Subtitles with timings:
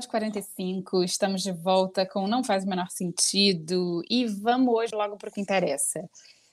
[0.00, 5.18] Episódio 45, estamos de volta com Não Faz o Menor Sentido e vamos hoje logo
[5.18, 6.08] para o que interessa.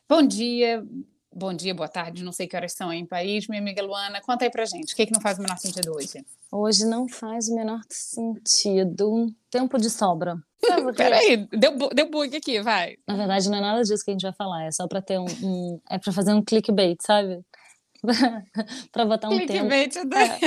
[0.09, 0.86] Bom dia,
[1.34, 4.20] bom dia, boa tarde, não sei que horas são aí em Paris, minha amiga Luana,
[4.20, 6.26] conta aí pra gente, o que, é que não faz o menor sentido hoje?
[6.52, 9.34] Hoje não faz o menor sentido.
[9.50, 10.36] Tempo de sobra.
[10.98, 12.98] Peraí, deu, deu bug aqui, vai.
[13.08, 15.20] Na verdade, não é nada disso que a gente vai falar, é só pra ter
[15.20, 15.26] um.
[15.42, 17.42] um é pra fazer um clickbait, sabe?
[18.92, 20.09] pra botar um clickbait tempo.
[20.09, 20.22] Da...
[20.22, 20.40] É.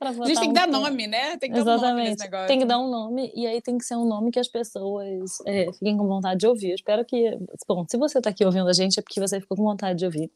[0.00, 1.36] a gente tem que dar nome, né?
[1.36, 2.16] Tem que Exatamente.
[2.16, 2.46] dar um nome.
[2.46, 5.38] Tem que dar um nome e aí tem que ser um nome que as pessoas
[5.46, 6.70] é, fiquem com vontade de ouvir.
[6.70, 7.38] Eu espero que.
[7.68, 10.04] Bom, se você tá aqui ouvindo a gente é porque você ficou com vontade de
[10.04, 10.30] ouvir.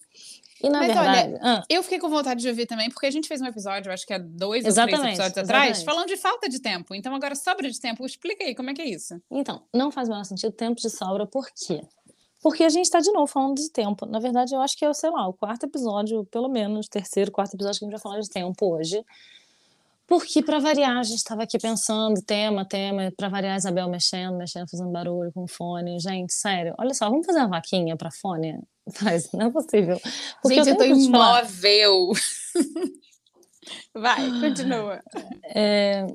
[0.62, 1.28] E na Mas verdade.
[1.28, 3.92] olha, ah, eu fiquei com vontade de ouvir também, porque a gente fez um episódio,
[3.92, 5.84] acho que há dois ou três episódios atrás, exatamente.
[5.84, 6.94] falando de falta de tempo.
[6.94, 8.04] Então agora sobra de tempo.
[8.04, 9.20] Explica aí, como é que é isso?
[9.30, 11.80] Então, não faz o menor sentido tempo de sobra, por quê?
[12.40, 14.06] Porque a gente está de novo falando de tempo.
[14.06, 17.54] Na verdade, eu acho que é, sei lá, o quarto episódio, pelo menos, terceiro, quarto
[17.54, 19.04] episódio que a gente vai falar de tempo hoje.
[20.06, 24.66] Porque, para variar, a gente estava aqui pensando, tema, tema, para variar, Isabel mexendo, mexendo,
[24.68, 26.00] fazendo barulho com fone.
[26.00, 28.58] Gente, sério, olha só, vamos fazer uma vaquinha para fone?
[29.02, 30.00] Mas não é possível.
[30.40, 32.12] Porque gente, eu, tô te falar- imóvel.
[33.94, 35.02] Vai, continua.
[35.54, 36.06] É,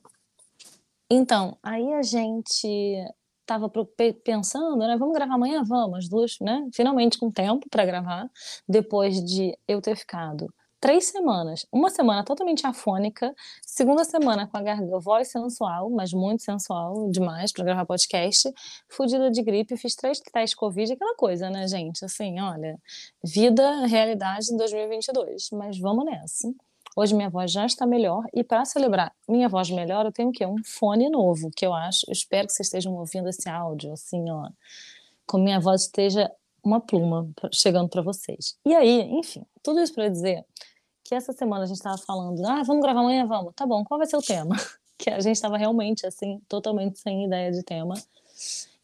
[1.10, 3.06] Então, aí a gente
[3.46, 4.96] tava pro- pe- pensando, né?
[4.98, 5.64] Vamos gravar amanhã?
[5.64, 6.68] Vamos, as duas, né?
[6.74, 8.30] Finalmente com tempo para gravar,
[8.68, 14.62] depois de eu ter ficado três semanas, uma semana totalmente afônica, segunda semana com a
[14.62, 18.54] garganta, voz sensual, mas muito sensual demais para gravar podcast,
[18.90, 22.04] fudida de gripe, fiz três testes Covid, aquela coisa, né, gente?
[22.04, 22.78] Assim, olha,
[23.24, 26.54] vida, realidade em 2022, mas vamos nessa.
[26.96, 30.32] Hoje minha voz já está melhor e para celebrar minha voz melhor, eu tenho o
[30.32, 30.46] quê?
[30.46, 34.30] Um fone novo, que eu acho, eu espero que vocês estejam ouvindo esse áudio, assim,
[34.30, 34.50] ó,
[35.26, 36.32] com minha voz esteja
[36.64, 38.58] uma pluma chegando para vocês.
[38.66, 40.46] E aí, enfim, tudo isso para dizer
[41.04, 43.54] que essa semana a gente estava falando, ah, vamos gravar amanhã, vamos.
[43.56, 44.56] Tá bom, qual vai ser o tema?
[44.96, 47.96] Que a gente estava realmente, assim, totalmente sem ideia de tema.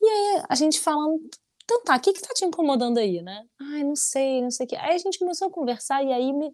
[0.01, 1.21] E aí a gente falando,
[1.63, 3.45] então tá, o que que tá te incomodando aí, né?
[3.57, 4.75] Ai, não sei, não sei o que.
[4.75, 6.51] Aí a gente começou a conversar e aí me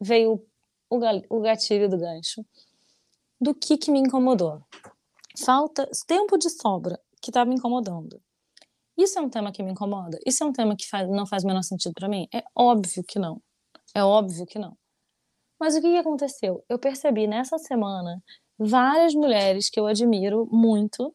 [0.00, 0.42] veio
[0.90, 2.44] o, gatilho do gancho
[3.40, 4.62] do que que me incomodou.
[5.44, 8.20] Falta tempo de sobra que tá me incomodando.
[8.96, 10.18] Isso é um tema que me incomoda?
[10.24, 12.26] Isso é um tema que faz- não faz o menor sentido para mim?
[12.32, 13.42] É óbvio que não.
[13.94, 14.76] É óbvio que não.
[15.58, 16.64] Mas o que, que aconteceu?
[16.68, 18.22] Eu percebi nessa semana
[18.58, 21.14] várias mulheres que eu admiro muito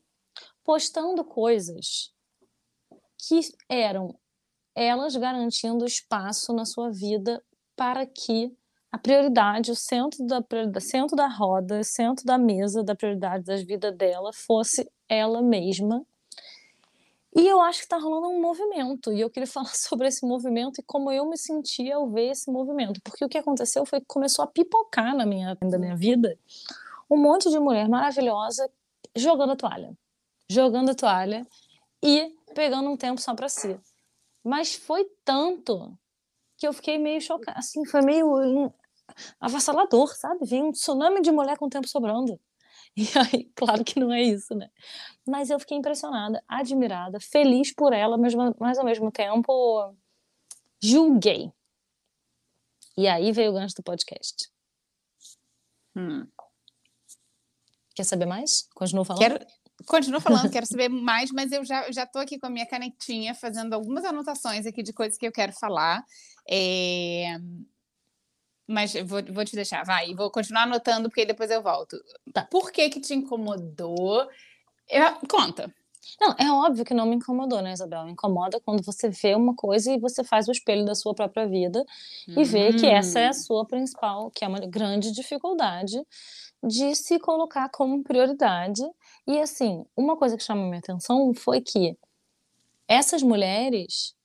[0.64, 2.12] postando coisas
[3.18, 4.16] que eram
[4.76, 7.44] elas garantindo espaço na sua vida
[7.76, 8.56] para que
[8.92, 10.44] a prioridade, o centro da,
[10.82, 16.06] centro da roda, centro da mesa da prioridade da vida dela fosse ela mesma.
[17.34, 20.82] E eu acho que está rolando um movimento, e eu queria falar sobre esse movimento
[20.82, 23.00] e como eu me senti ao ver esse movimento.
[23.02, 26.38] Porque o que aconteceu foi que começou a pipocar na minha, na minha vida
[27.10, 28.70] um monte de mulher maravilhosa
[29.16, 29.98] jogando a toalha.
[30.50, 31.48] Jogando a toalha
[32.04, 33.80] e pegando um tempo só para si.
[34.44, 35.98] Mas foi tanto
[36.58, 38.72] que eu fiquei meio chocada, assim, foi meio
[39.40, 40.46] avassalador, sabe?
[40.46, 42.40] Veio um tsunami de mulher com tempo sobrando.
[42.94, 44.70] E aí, claro que não é isso, né?
[45.26, 49.96] Mas eu fiquei impressionada, admirada, feliz por ela, mas, mas ao mesmo tempo
[50.84, 51.54] julguei.
[52.98, 54.52] E aí veio o gancho do podcast.
[55.96, 56.28] Hum.
[57.96, 58.68] Quer saber mais?
[58.74, 59.22] Continuo falando?
[59.22, 59.46] Quero,
[59.86, 63.34] continuo falando, quero saber mais, mas eu já, já tô aqui com a minha canetinha
[63.36, 66.04] fazendo algumas anotações aqui de coisas que eu quero falar.
[66.50, 67.38] É,
[68.68, 71.98] Mas vou, vou te deixar, vai, e vou continuar anotando, porque depois eu volto.
[72.34, 72.46] Tá.
[72.46, 74.28] Por que que te incomodou?
[74.90, 75.74] Eu- Conta.
[76.20, 78.06] Não, é óbvio que não me incomodou, né, Isabel?
[78.06, 81.48] Me incomoda quando você vê uma coisa e você faz o espelho da sua própria
[81.48, 81.86] vida
[82.28, 83.34] e vê que essa é a Hum.
[83.34, 86.02] sua principal, que é uma grande dificuldade
[86.64, 88.82] de se colocar como prioridade.
[89.28, 91.96] E assim, uma coisa que chamou minha atenção foi que
[92.88, 94.16] essas mulheres,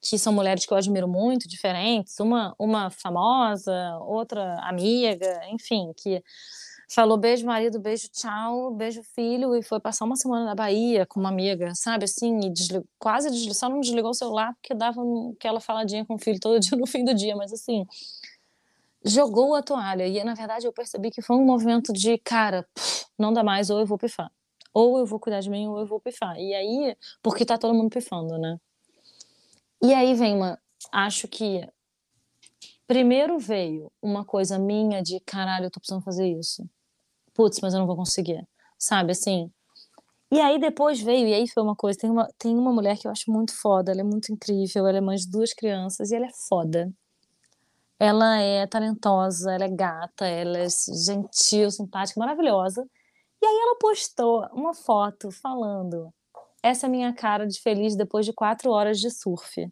[0.00, 6.22] que são mulheres que eu admiro muito, diferentes, uma, uma famosa, outra amiga, enfim, que
[6.88, 11.20] falou beijo marido, beijo tchau, beijo filho e foi passar uma semana na Bahia com
[11.20, 12.52] uma amiga, sabe assim, e
[12.98, 15.02] quase desligou, só não desligou o celular porque dava
[15.36, 17.86] aquela faladinha com o filho todo dia no fim do dia, mas assim,
[19.04, 22.66] jogou a toalha e na verdade eu percebi que foi um movimento de, cara,
[23.18, 24.30] não dá mais, ou eu vou pifar.
[24.72, 26.38] Ou eu vou cuidar de mim, ou eu vou pifar.
[26.38, 28.58] E aí, porque tá todo mundo pifando, né?
[29.82, 30.58] E aí vem uma.
[30.92, 31.68] Acho que
[32.86, 36.68] primeiro veio uma coisa minha de caralho, eu tô precisando fazer isso.
[37.34, 38.46] Putz, mas eu não vou conseguir.
[38.78, 39.50] Sabe assim?
[40.30, 43.06] E aí depois veio, e aí foi uma coisa, tem uma, tem uma mulher que
[43.06, 46.16] eu acho muito foda, ela é muito incrível, ela é mãe de duas crianças e
[46.16, 46.92] ela é foda.
[47.98, 52.86] Ela é talentosa, ela é gata, ela é gentil, simpática, maravilhosa.
[53.42, 56.12] E aí ela postou uma foto falando:
[56.62, 59.70] essa é a minha cara de feliz depois de quatro horas de surf.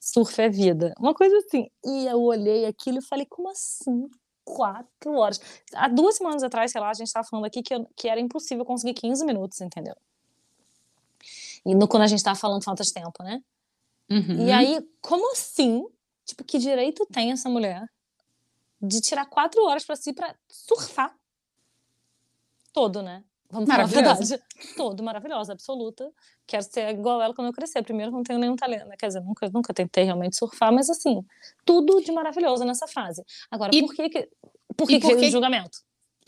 [0.00, 0.94] Surf é vida.
[0.98, 1.68] Uma coisa assim.
[1.84, 4.08] E eu olhei aquilo e falei: como assim?
[4.44, 5.40] Quatro horas.
[5.74, 8.20] Há duas semanas atrás, sei lá, a gente estava falando aqui que, eu- que era
[8.20, 9.94] impossível conseguir 15 minutos, entendeu?
[11.64, 13.42] E no, quando a gente tava falando faltas tempo, né?
[14.08, 14.46] Uhum.
[14.46, 15.84] E aí, como assim?
[16.24, 17.84] Tipo, que direito tem essa mulher
[18.80, 21.16] de tirar quatro horas pra si pra surfar?
[22.72, 23.24] Todo, né?
[23.50, 24.42] Vamos falar a verdade.
[24.76, 26.10] Todo, maravilhosa, absoluta.
[26.46, 27.82] Quero ser igual ela quando eu crescer.
[27.82, 28.86] Primeiro, não tenho nenhum talento.
[28.86, 28.96] né?
[28.98, 31.24] Quer dizer, nunca, nunca tentei realmente surfar, mas assim,
[31.64, 33.24] tudo de maravilhoso nessa fase.
[33.50, 34.28] Agora, E- por que que,
[34.76, 35.78] por que, que por veio que- o julgamento?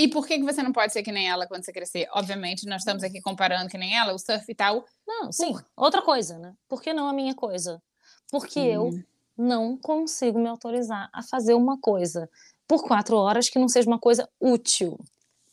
[0.01, 2.07] E por que, que você não pode ser que nem ela quando você crescer?
[2.13, 4.85] Obviamente, nós estamos aqui comparando que nem ela, o surf e tal.
[5.05, 5.53] Não, sim.
[5.77, 6.55] Outra coisa, né?
[6.69, 7.83] Por que não a minha coisa?
[8.31, 9.03] Porque eu Hum.
[9.37, 12.31] não consigo me autorizar a fazer uma coisa
[12.69, 14.97] por quatro horas que não seja uma coisa útil.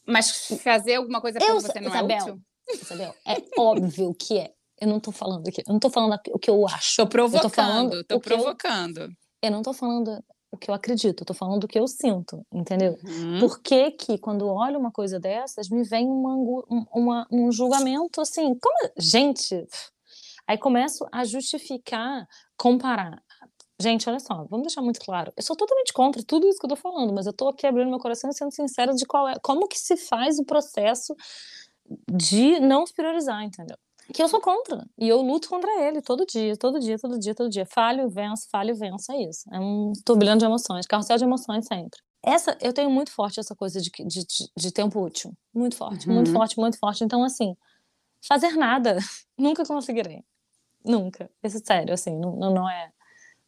[0.08, 2.42] Mas fazer alguma coisa Eu sei- você não Isabel, é útil?
[2.82, 4.52] Isabel, é óbvio que é.
[4.82, 6.98] Eu não tô falando aqui, eu não tô falando o que eu acho.
[6.98, 9.10] Tô provocando, falando tô o que eu- provocando.
[9.42, 12.46] Eu não tô falando o que eu acredito, eu tô falando o que eu sinto,
[12.54, 12.98] entendeu?
[13.04, 13.40] Uhum.
[13.40, 18.22] Por que que quando olho uma coisa dessas, me vem uma um, uma- um julgamento
[18.22, 19.66] assim, como, gente,
[20.48, 22.26] aí começo a justificar,
[22.58, 23.22] comparar.
[23.80, 25.34] Gente, olha só, vamos deixar muito claro.
[25.36, 27.90] Eu sou totalmente contra tudo isso que eu tô falando, mas eu tô aqui abrindo
[27.90, 31.14] meu coração e sendo sincera de qual é, como que se faz o processo
[32.10, 33.78] de não se priorizar, entendeu?
[34.14, 34.86] Que eu sou contra.
[34.98, 37.66] E eu luto contra ele todo dia, todo dia, todo dia, todo dia.
[37.66, 39.12] Falho, venço, falho, venço.
[39.12, 39.44] É isso.
[39.52, 42.00] É um turbilhão de emoções, carrossel de emoções sempre.
[42.24, 45.34] Essa, eu tenho muito forte essa coisa de, de, de, de tempo útil.
[45.54, 46.34] Muito forte, muito Uhum.
[46.34, 47.04] forte, muito forte.
[47.04, 47.56] Então, assim,
[48.28, 48.98] fazer nada,
[49.38, 50.24] nunca conseguirei.
[50.84, 51.30] Nunca.
[51.44, 52.92] Isso é sério, assim, não, não é.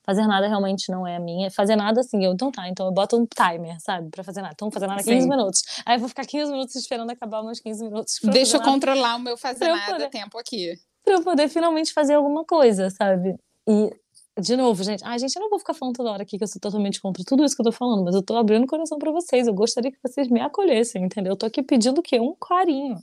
[0.07, 1.51] Fazer nada realmente não é a minha.
[1.51, 4.53] Fazer nada, assim, eu, então tá, então eu boto um timer, sabe, pra fazer nada.
[4.55, 5.29] Então, fazer nada 15 Sim.
[5.29, 5.61] minutos.
[5.85, 8.17] Aí eu vou ficar 15 minutos esperando acabar meus 15 minutos.
[8.23, 10.73] Deixa eu nada controlar o meu fazer Pra nada poder- tempo aqui.
[11.03, 13.35] pra eu poder finalmente fazer alguma coisa, sabe?
[13.67, 13.91] E,
[14.39, 16.47] de novo, gente, ai, gente, eu não vou ficar falando toda hora aqui que eu
[16.47, 18.97] sou totalmente contra tudo isso que eu tô falando, mas eu tô abrindo o coração
[18.97, 19.45] pra vocês.
[19.45, 21.33] Eu gostaria que vocês me acolhessem, entendeu?
[21.33, 22.17] Eu tô aqui pedindo o quê?
[22.17, 22.95] Um carinho.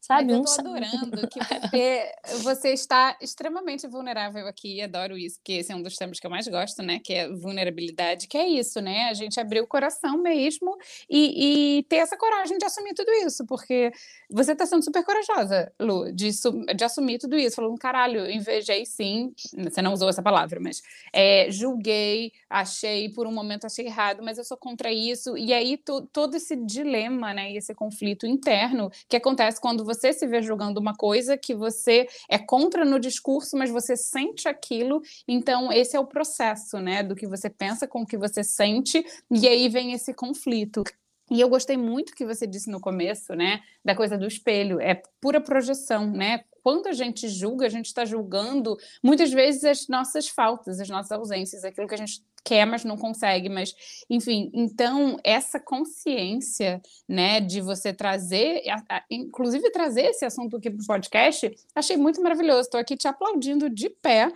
[0.00, 0.32] Sabe?
[0.32, 1.38] Mas eu tô adorando que
[1.70, 2.12] você,
[2.42, 6.26] você está extremamente vulnerável aqui, e adoro isso, porque esse é um dos temas que
[6.26, 6.98] eu mais gosto, né?
[7.04, 9.08] Que é vulnerabilidade, que é isso, né?
[9.10, 10.74] A gente abrir o coração mesmo
[11.08, 13.92] e, e ter essa coragem de assumir tudo isso, porque
[14.30, 16.30] você tá sendo super corajosa, Lu, de,
[16.74, 20.80] de assumir tudo isso, falando, caralho, invejei sim, você não usou essa palavra, mas
[21.12, 25.76] é, julguei, achei, por um momento achei errado, mas eu sou contra isso, e aí
[25.76, 30.40] to- todo esse dilema, né, e esse conflito interno que acontece quando você se vê
[30.40, 35.96] julgando uma coisa que você é contra no discurso, mas você sente aquilo, então esse
[35.96, 39.68] é o processo, né, do que você pensa com o que você sente, e aí
[39.68, 40.84] vem esse conflito.
[41.30, 45.00] E eu gostei muito que você disse no começo, né, da coisa do espelho, é
[45.20, 46.44] pura projeção, né?
[46.62, 51.12] Quando a gente julga, a gente está julgando muitas vezes as nossas faltas, as nossas
[51.12, 53.74] ausências, aquilo que a gente quer, mas não consegue, mas
[54.08, 60.70] enfim, então essa consciência, né, de você trazer, a- a- inclusive trazer esse assunto aqui
[60.70, 62.62] para o podcast, achei muito maravilhoso.
[62.62, 64.32] Estou aqui te aplaudindo de pé,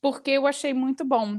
[0.00, 1.38] porque eu achei muito bom.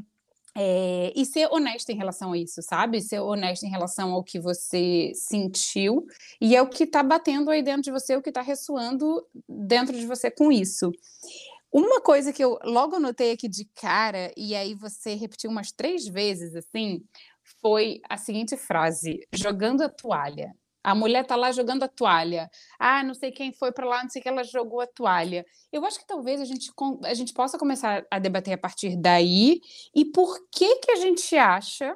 [0.57, 2.99] É, e ser honesta em relação a isso, sabe?
[3.01, 6.05] Ser honesta em relação ao que você sentiu
[6.41, 9.95] e é o que está batendo aí dentro de você, o que está ressoando dentro
[9.95, 10.91] de você com isso.
[11.71, 16.07] Uma coisa que eu logo anotei aqui de cara, e aí você repetiu umas três
[16.07, 17.03] vezes assim,
[17.61, 20.51] foi a seguinte frase: jogando a toalha.
[20.83, 22.49] A mulher tá lá jogando a toalha.
[22.79, 25.45] Ah, não sei quem foi para lá, não sei que ela jogou a toalha.
[25.71, 26.71] Eu acho que talvez a gente,
[27.03, 29.59] a gente possa começar a debater a partir daí
[29.93, 31.95] e por que que a gente acha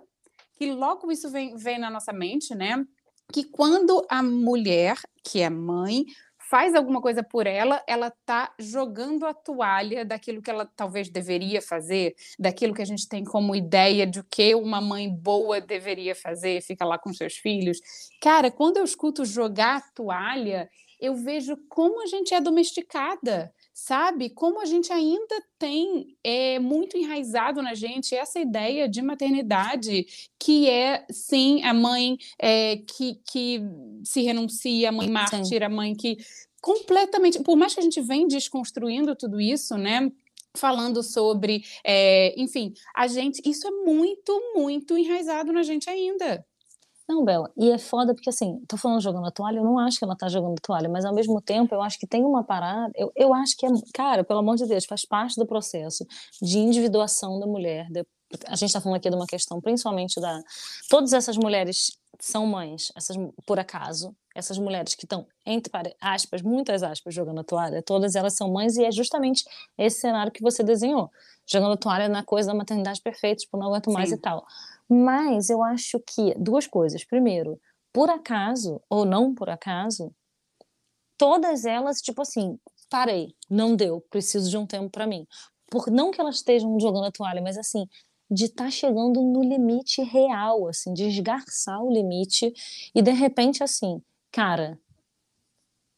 [0.58, 2.84] que logo isso vem, vem na nossa mente, né?
[3.32, 6.06] Que quando a mulher, que é mãe,
[6.54, 11.60] faz alguma coisa por ela, ela está jogando a toalha daquilo que ela talvez deveria
[11.64, 16.14] fazer, daquilo que a gente tem como ideia de o que uma mãe boa deveria
[16.14, 17.80] fazer, fica lá com seus filhos.
[18.22, 20.70] Cara, quando eu escuto jogar a toalha,
[21.00, 24.30] eu vejo como a gente é domesticada sabe?
[24.30, 30.06] Como a gente ainda tem é, muito enraizado na gente essa ideia de maternidade,
[30.40, 33.62] que é, sim, a mãe é, que, que
[34.04, 36.18] se renuncia, a mãe mártir, a mãe que
[36.62, 40.10] completamente, por mais que a gente vem desconstruindo tudo isso, né?
[40.56, 46.46] Falando sobre, é, enfim, a gente, isso é muito, muito enraizado na gente ainda.
[47.08, 50.00] Não, Bela, e é foda porque assim, tô falando jogando a toalha, eu não acho
[50.00, 52.92] que ela tá jogando toalha, mas ao mesmo tempo eu acho que tem uma parada,
[52.96, 56.06] eu, eu acho que é, cara, pelo amor de Deus, faz parte do processo
[56.42, 57.88] de individuação da mulher.
[57.90, 58.06] De,
[58.48, 60.42] a gente tá falando aqui de uma questão principalmente da.
[60.90, 66.84] Todas essas mulheres são mães, essas por acaso, essas mulheres que estão, entre aspas, muitas
[66.84, 69.44] aspas, jogando a toalha, todas elas são mães e é justamente
[69.78, 71.12] esse cenário que você desenhou.
[71.46, 74.16] Jogando a toalha na coisa da maternidade perfeita, tipo, não aguento mais Sim.
[74.16, 74.46] e tal.
[74.90, 77.04] Mas eu acho que duas coisas.
[77.04, 77.60] Primeiro,
[77.92, 80.14] por acaso ou não por acaso,
[81.18, 82.60] todas elas, tipo assim,
[82.90, 85.26] parei, não deu, preciso de um tempo para mim.
[85.70, 87.88] Por não que elas estejam jogando a toalha, mas assim,
[88.30, 92.54] de estar tá chegando no limite real, assim, de esgarçar o limite
[92.94, 94.80] e de repente assim, cara,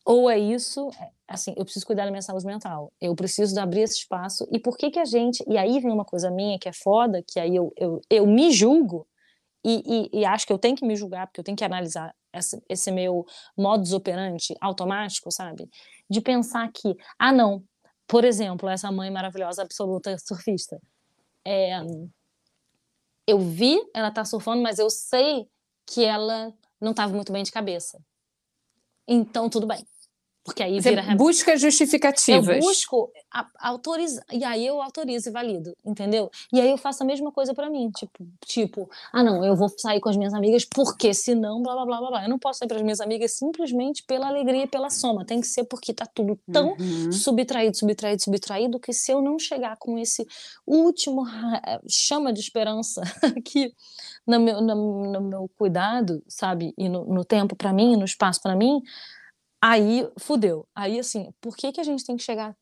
[0.06, 3.82] ou é isso, é, assim, eu preciso cuidar da minha saúde mental, eu preciso abrir
[3.82, 6.70] esse espaço, e por que que a gente, e aí vem uma coisa minha que
[6.70, 9.08] é foda, que aí eu, eu, eu me julgo,
[9.64, 12.16] e, e, e acho que eu tenho que me julgar, porque eu tenho que analisar
[12.32, 13.26] esse, esse meu
[13.58, 15.68] modus operandi automático, sabe?
[16.08, 17.64] De pensar que, ah não,
[18.08, 20.80] por exemplo, essa mãe maravilhosa, absoluta surfista,
[21.44, 21.80] é,
[23.28, 25.48] eu vi ela tá surfando, mas eu sei
[25.86, 28.00] que ela não estava muito bem de cabeça.
[29.08, 29.86] Então, tudo bem.
[30.46, 31.16] Porque aí Você vira...
[31.16, 32.58] busca justificativas.
[32.58, 33.12] Eu busco
[33.60, 36.30] autorizar, e aí eu autorizo e valido, entendeu?
[36.54, 39.68] E aí eu faço a mesma coisa para mim, tipo, tipo, ah não, eu vou
[39.76, 42.24] sair com as minhas amigas porque senão blá blá blá blá blá.
[42.24, 45.42] Eu não posso sair para as minhas amigas simplesmente pela alegria e pela soma, tem
[45.42, 47.12] que ser porque tá tudo tão uhum.
[47.12, 50.28] subtraído, subtraído, subtraído que se eu não chegar com esse
[50.66, 51.26] último
[51.90, 53.02] chama de esperança
[53.36, 53.74] aqui
[54.28, 58.42] no meu, no, no meu cuidado, sabe, e no, no tempo para mim, no espaço
[58.42, 58.84] para mim,
[59.62, 60.68] Aí fudeu.
[60.76, 62.56] Aí, assim, por que, que a gente tem que chegar.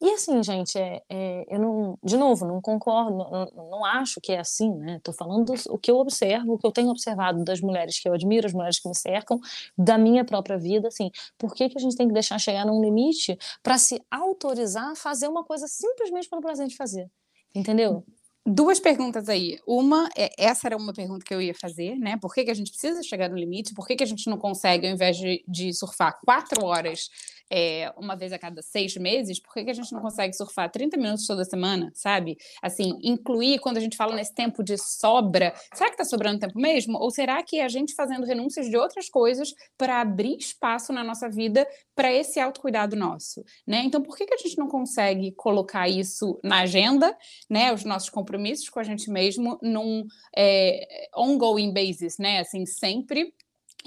[0.00, 4.30] E assim, gente, é, é, eu não, de novo, não concordo, não, não, acho que
[4.32, 5.00] é assim, né?
[5.02, 8.12] Tô falando o que eu observo, o que eu tenho observado das mulheres que eu
[8.12, 9.40] admiro, as mulheres que me cercam,
[9.76, 12.82] da minha própria vida, assim, por que, que a gente tem que deixar chegar num
[12.82, 17.10] limite para se autorizar a fazer uma coisa simplesmente pelo prazer de fazer?
[17.54, 18.04] Entendeu?
[18.48, 19.58] Duas perguntas aí.
[19.66, 22.16] Uma, é, essa era uma pergunta que eu ia fazer, né?
[22.16, 23.74] Por que, que a gente precisa chegar no limite?
[23.74, 27.10] Por que, que a gente não consegue, ao invés de, de surfar quatro horas
[27.50, 30.70] é, uma vez a cada seis meses, por que, que a gente não consegue surfar
[30.70, 32.36] 30 minutos toda semana, sabe?
[32.62, 36.58] Assim, incluir quando a gente fala nesse tempo de sobra, será que está sobrando tempo
[36.58, 36.98] mesmo?
[36.98, 41.04] Ou será que é a gente fazendo renúncias de outras coisas para abrir espaço na
[41.04, 43.82] nossa vida para esse autocuidado nosso, né?
[43.84, 47.16] Então, por que, que a gente não consegue colocar isso na agenda,
[47.48, 47.72] né?
[47.72, 50.04] Os nossos compromissos com a gente mesmo num
[50.36, 52.40] é, ongoing basis, né?
[52.40, 53.32] Assim, sempre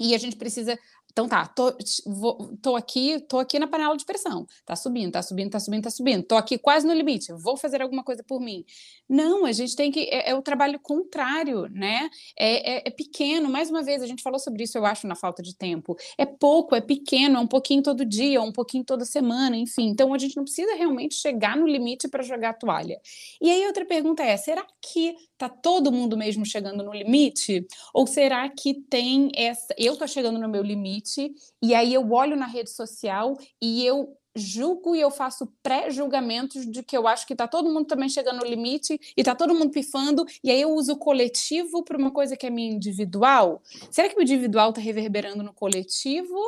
[0.00, 0.78] e a gente precisa
[1.10, 1.76] então tá, tô,
[2.06, 4.46] vou, tô aqui, tô aqui na panela de pressão.
[4.64, 6.22] Tá subindo, tá subindo, tá subindo, tá subindo.
[6.24, 7.32] Tô aqui quase no limite.
[7.32, 8.64] Vou fazer alguma coisa por mim.
[9.08, 10.00] Não, a gente tem que.
[10.10, 12.08] É, é o trabalho contrário, né?
[12.38, 13.50] É, é, é, pequeno.
[13.50, 15.96] Mais uma vez, a gente falou sobre isso, eu acho, na falta de tempo.
[16.16, 19.88] É pouco, é pequeno, é um pouquinho todo dia, um pouquinho toda semana, enfim.
[19.88, 23.00] Então a gente não precisa realmente chegar no limite para jogar a toalha.
[23.40, 27.66] E aí outra pergunta é: será que tá todo mundo mesmo chegando no limite?
[27.94, 29.74] Ou será que tem essa.
[29.78, 31.32] Eu tô chegando no meu limite,
[31.62, 36.82] e aí eu olho na rede social e eu julgo e eu faço pré-julgamentos de
[36.82, 39.70] que eu acho que tá todo mundo também chegando no limite e tá todo mundo
[39.70, 43.62] pifando, e aí eu uso o coletivo para uma coisa que é minha individual.
[43.90, 46.38] Será que o individual tá reverberando no coletivo?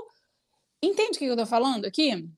[0.83, 2.29] Entende o que eu tô falando aqui?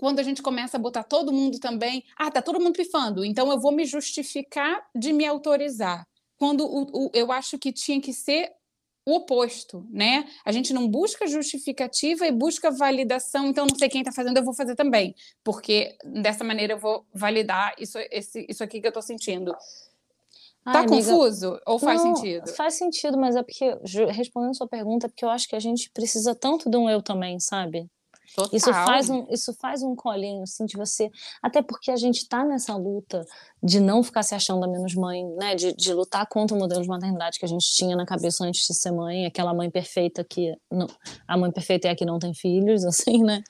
[0.00, 3.50] Quando a gente começa a botar todo mundo também, ah, tá todo mundo pifando, então
[3.50, 6.08] eu vou me justificar de me autorizar.
[6.38, 8.50] Quando o, o, eu acho que tinha que ser
[9.04, 10.26] o oposto, né?
[10.42, 14.44] A gente não busca justificativa e busca validação, então não sei quem está fazendo, eu
[14.44, 15.14] vou fazer também,
[15.44, 19.52] porque dessa maneira eu vou validar isso, esse, isso aqui que eu estou sentindo.
[20.64, 22.48] Tá Ai, amiga, confuso ou faz não, sentido?
[22.54, 23.76] Faz sentido, mas é porque,
[24.10, 27.02] respondendo sua pergunta, é porque eu acho que a gente precisa tanto de um eu
[27.02, 27.86] também, sabe?
[28.34, 28.56] Total.
[28.56, 31.10] Isso faz, um, isso faz um colinho, assim, de você.
[31.42, 33.26] Até porque a gente tá nessa luta
[33.62, 35.54] de não ficar se achando a menos mãe, né?
[35.54, 38.66] De, de lutar contra o modelo de maternidade que a gente tinha na cabeça antes
[38.66, 40.54] de ser mãe, aquela mãe perfeita que.
[40.70, 40.86] Não,
[41.26, 43.42] a mãe perfeita é a que não tem filhos, assim, né?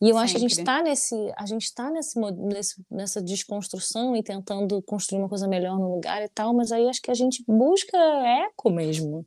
[0.00, 0.72] E eu acho que a gente Sempre.
[0.72, 1.32] tá nesse.
[1.36, 6.22] A gente tá nesse, nesse, nessa desconstrução e tentando construir uma coisa melhor no lugar
[6.22, 9.26] e tal, mas aí acho que a gente busca eco mesmo.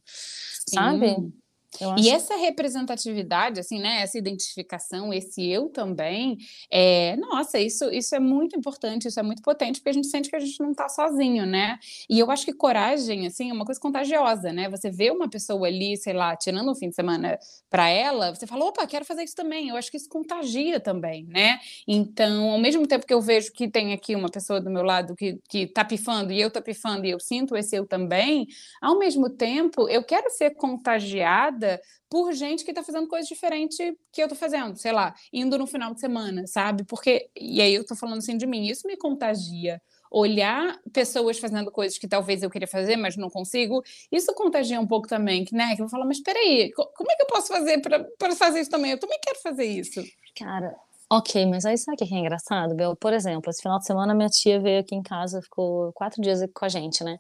[0.70, 1.10] Sabe?
[1.10, 1.16] Sim.
[1.16, 1.41] Eu
[1.98, 4.02] E essa representatividade, assim, né?
[4.02, 6.38] Essa identificação, esse eu também,
[6.70, 10.30] é, nossa, isso, isso é muito importante, isso é muito potente, porque a gente sente
[10.30, 11.80] que a gente não está sozinho, né?
[12.10, 14.70] E eu acho que coragem, assim, é uma coisa contagiosa, né?
[14.70, 18.46] Você vê uma pessoa ali, sei lá, tirando um fim de semana para ela, você
[18.46, 19.70] fala, opa, quero fazer isso também.
[19.70, 21.60] Eu acho que isso contagia também, né?
[21.88, 25.16] Então, ao mesmo tempo que eu vejo que tem aqui uma pessoa do meu lado
[25.16, 28.48] que, que tá pifando e eu tô pifando e eu sinto esse eu também,
[28.82, 31.61] ao mesmo tempo, eu quero ser contagiada
[32.10, 33.78] por gente que está fazendo coisas diferentes
[34.12, 36.84] que eu estou fazendo, sei lá, indo no final de semana, sabe?
[36.84, 39.82] Porque, e aí eu estou falando assim de mim, isso me contagia.
[40.14, 44.86] Olhar pessoas fazendo coisas que talvez eu queria fazer, mas não consigo, isso contagia um
[44.86, 45.68] pouco também, né?
[45.76, 48.60] Que eu vou falar, mas peraí, co- como é que eu posso fazer para fazer
[48.60, 48.92] isso também?
[48.92, 50.04] Eu também quero fazer isso.
[50.38, 50.76] Cara,
[51.10, 52.94] ok, mas aí sabe o que é engraçado, Bel?
[52.98, 56.42] Por exemplo, esse final de semana minha tia veio aqui em casa, ficou quatro dias
[56.54, 57.18] com a gente, né?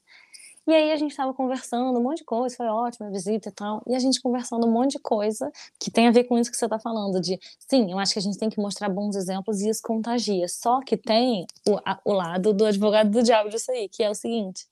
[0.71, 3.51] E aí a gente tava conversando um monte de coisa, foi ótima a visita e
[3.51, 3.83] tal.
[3.87, 6.55] E a gente conversando um monte de coisa que tem a ver com isso que
[6.57, 9.59] você tá falando, de sim, eu acho que a gente tem que mostrar bons exemplos
[9.61, 10.47] e isso contagia.
[10.47, 14.09] Só que tem o, a- o lado do advogado do diabo disso aí, que é
[14.09, 14.65] o seguinte.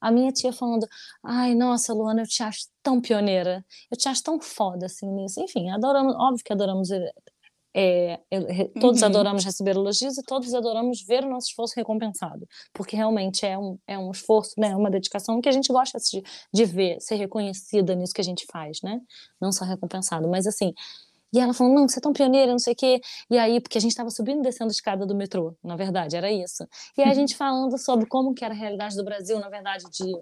[0.00, 0.86] A minha tia falando,
[1.22, 5.40] ai, nossa, Luana, eu te acho tão pioneira, eu te acho tão foda, assim, nisso.
[5.40, 7.12] Enfim, adoramos, óbvio que adoramos eh,
[7.74, 8.18] é,
[8.80, 9.06] todos Uhum.
[9.08, 13.78] adoramos receber elogios e todos adoramos ver o nosso esforço recompensado, porque realmente é um,
[13.86, 16.22] é um esforço, né, uma dedicação que a gente gosta de,
[16.52, 19.00] de ver, ser reconhecida nisso que a gente faz, né,
[19.40, 20.72] não só recompensado, mas assim,
[21.32, 23.00] e ela falou, não, você é tão pioneira, não sei o quê,
[23.30, 26.16] e aí, porque a gente estava subindo e descendo a escada do metrô, na verdade,
[26.16, 26.66] era isso,
[26.98, 29.84] e aí a gente falando sobre como que era a realidade do Brasil, na verdade,
[29.92, 30.12] de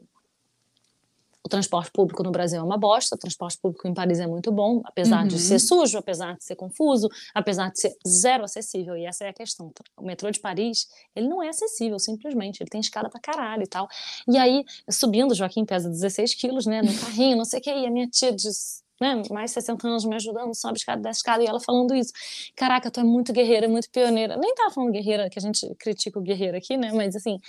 [1.49, 4.53] o transporte público no Brasil é uma bosta, o transporte público em Paris é muito
[4.53, 5.41] bom, apesar de Uhum.
[5.41, 9.33] ser sujo, apesar de ser confuso, apesar de ser zero acessível, e essa é a
[9.33, 9.73] questão.
[9.97, 13.67] O metrô de Paris, ele não é acessível, simplesmente, ele tem escada pra caralho e
[13.67, 13.89] tal.
[14.29, 17.87] E aí, subindo, Joaquim pesa 16 quilos, né, no carrinho, não sei o que, e
[17.87, 21.43] a minha tia diz, né, mais 60 anos me ajudando, sobe escada, desce a escada,
[21.43, 22.13] e ela falando isso.
[22.57, 24.37] Caraca, tu é muito guerreira, muito pioneira.
[24.37, 27.41] Nem tava falando guerreira, que a gente critica o guerreiro aqui, né, mas assim,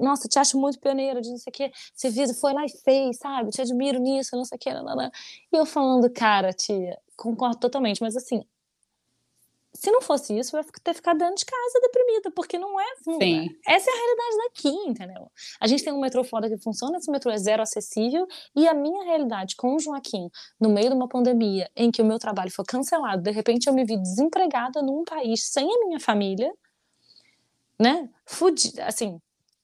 [0.00, 2.68] nossa, te acho muito pioneira, de não sei o que, você viu, foi lá e
[2.68, 7.58] fez, sabe, te admiro nisso, não sei o que, e eu falando, cara, tia, concordo
[7.58, 8.42] totalmente, mas assim,
[9.80, 12.84] se não fosse isso, eu ia ter ficado dentro de casa deprimida, porque não é.
[13.06, 13.48] não é- Sim.
[13.66, 15.32] Essa é a realidade daqui, entendeu?
[15.58, 18.74] A gente tem um metrô foda que funciona, esse metrô é zero acessível, e a
[18.74, 20.28] minha realidade com o Joaquim,
[20.60, 23.72] no meio de uma pandemia em que o meu trabalho foi cancelado, de repente eu
[23.72, 26.52] me vi desempregada num país sem a minha família,
[27.78, 28.10] né?
[28.26, 29.18] Fudida, assim,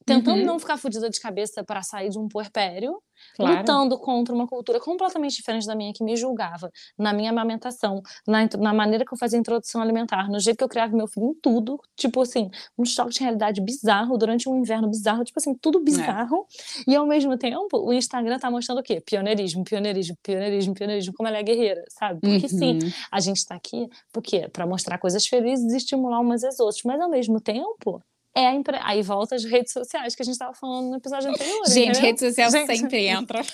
[0.07, 0.45] tentando Uhum.
[0.45, 2.99] não ficar fudida de cabeça para sair de um puerpério,
[3.35, 3.57] Claro.
[3.59, 8.47] lutando contra uma cultura completamente diferente da minha que me julgava na minha amamentação, na,
[8.59, 11.33] na maneira que eu fazia introdução alimentar, no jeito que eu criava meu filho, em
[11.41, 15.79] tudo, tipo assim, um choque de realidade bizarro durante um inverno bizarro, tipo assim, tudo
[15.83, 16.45] bizarro.
[16.87, 19.01] E ao mesmo tempo, o Instagram tá mostrando o quê?
[19.03, 22.19] Pioneirismo, pioneirismo, pioneirismo, pioneirismo, como ela é guerreira, sabe?
[22.21, 22.91] Porque sim, Uhum.
[23.11, 24.47] a gente tá aqui, por quê?
[24.47, 27.99] Pra mostrar coisas felizes e estimular umas às outras, mas ao mesmo tempo,
[28.45, 28.77] é impre...
[28.81, 31.67] aí volta as redes sociais que a gente tava falando no episódio anterior.
[31.67, 32.01] Gente, entendeu?
[32.01, 32.67] rede social Gente.
[32.67, 33.41] sempre entra.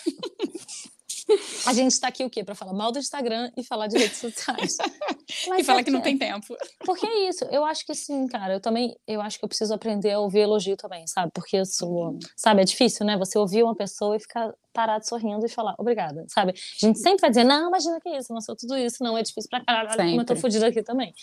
[1.65, 2.43] A gente tá aqui o quê?
[2.43, 4.78] Pra falar mal do Instagram e falar de redes sociais.
[5.48, 6.56] Mas e falar é que não tem tempo.
[6.86, 8.56] Porque é isso, eu acho que sim, cara.
[8.56, 11.32] Eu também, eu acho que eu preciso aprender a ouvir elogio também, sabe?
[11.34, 13.17] Porque eu sou, sabe, é difícil, né?
[13.17, 16.52] Você ouvir uma pessoa e ficar parado sorrindo e falar obrigada, sabe?
[16.52, 19.24] A gente sempre vai dizer, não, imagina que isso, não sou tudo isso, não, é
[19.24, 21.13] difícil pra caralho, como eu tô fodida aqui também,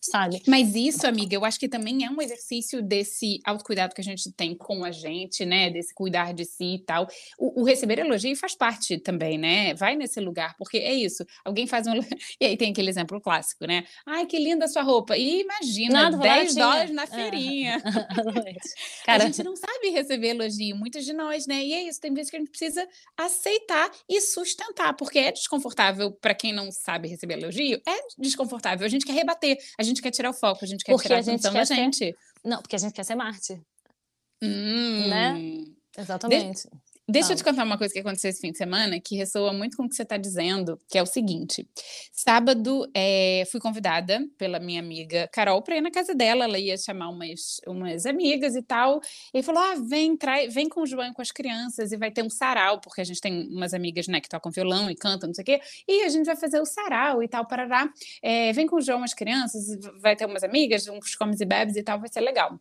[0.00, 0.42] sabe?
[0.46, 4.32] Mas isso, amiga, eu acho que também é um exercício desse autocuidado que a gente
[4.32, 5.70] tem com a gente, né?
[5.70, 7.06] Desse cuidar de si e tal.
[7.38, 9.74] O, o receber elogio faz parte também, né?
[9.74, 11.24] Vai nesse lugar, porque é isso.
[11.44, 11.92] Alguém faz um.
[12.40, 13.84] E aí tem aquele exemplo clássico, né?
[14.06, 15.16] Ai, que linda a sua roupa.
[15.16, 16.64] E imagina, Nada, 10 baratinha.
[16.64, 17.06] dólares na É.
[17.06, 17.82] feirinha.
[19.02, 21.62] A cara, gente não sabe receber elogio, muitas de nós, né?
[21.64, 22.86] E é isso, tem vezes que a gente precisa
[23.16, 28.86] aceitar e sustentar, porque é desconfortável para quem não sabe receber elogio, é desconfortável.
[28.86, 31.18] A gente quer rebater, a gente quer tirar o foco, a gente quer Porque tirar
[31.18, 32.14] a gente quer da ser- gente.
[32.44, 33.60] não, porque a gente quer ser Marte,
[34.42, 35.08] Hum.
[35.08, 35.64] Né?
[35.98, 36.68] exatamente.
[37.10, 39.76] Deixa eu te contar uma coisa que aconteceu esse fim de semana que ressoa muito
[39.76, 41.68] com o que você está dizendo, que é o seguinte:
[42.12, 46.76] sábado eh, fui convidada pela minha amiga Carol para ir na casa dela, ela ia
[46.76, 49.00] chamar umas, umas amigas e tal,
[49.34, 52.12] e falou: ah, vem, trai, vem com o João e com as crianças, e vai
[52.12, 55.26] ter um sarau, porque a gente tem umas amigas né, que tocam violão e cantam,
[55.26, 57.92] não sei o quê, e a gente vai fazer o sarau e tal, parará.
[58.22, 59.66] Eh, vem com o João as crianças,
[60.00, 62.60] vai ter umas amigas, uns comes e bebes e tal, vai ser legal.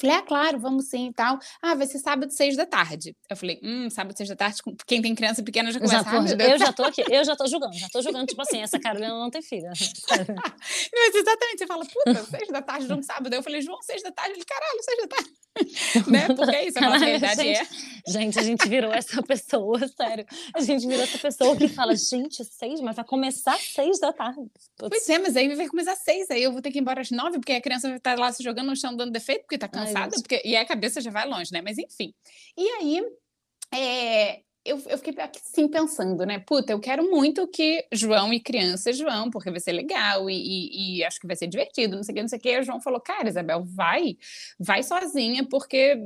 [0.00, 1.38] Falei, ah, claro, vamos sim e tal.
[1.60, 3.14] Ah, vai ser sábado, seis da tarde.
[3.28, 6.42] Eu falei, hum, sábado, seis da tarde, quem tem criança pequena já começa, Já tô-
[6.44, 9.10] eu já tô aqui, eu já tô julgando, já tô julgando, tipo assim, essa Carolina
[9.10, 9.70] não tem filha.
[10.92, 13.32] Mas exatamente, você fala, puta, seis da tarde de um sábado.
[13.34, 14.32] Eu falei, João, seis da tarde.
[14.34, 15.30] Ele, caralho, seis da tarde.
[16.10, 16.26] né?
[16.34, 17.66] Porque é isso, a nossa realidade é.
[18.06, 20.26] Gente, a gente virou essa pessoa, sério.
[20.54, 24.12] A gente virou essa pessoa que fala, gente, seis, mas vai começar às seis da
[24.12, 24.40] tarde.
[24.76, 24.88] Putz.
[24.88, 27.00] Pois é, mas aí vai começar às seis, aí eu vou ter que ir embora
[27.00, 29.58] às nove, porque a criança vai estar lá se jogando no chão dando defeito, porque
[29.58, 30.22] tá Ai, cansada, Deus.
[30.22, 30.42] porque...
[30.44, 31.60] e a cabeça já vai longe, né?
[31.62, 32.14] Mas enfim.
[32.56, 33.02] E aí,
[33.72, 36.38] é, eu, eu fiquei assim pensando, né?
[36.38, 40.98] Puta, eu quero muito que João e crianças vão, porque vai ser legal e, e-
[40.98, 42.48] e acho que vai ser divertido, não sei o que, não sei o que.
[42.50, 44.16] E o João falou, cara, Isabel, vai,
[44.58, 45.96] vai sozinha, porque